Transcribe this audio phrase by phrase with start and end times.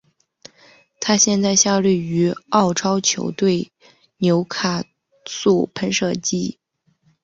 [0.99, 3.71] 他现在效力于澳超球队
[4.17, 4.83] 纽卡
[5.27, 6.57] 素喷射机。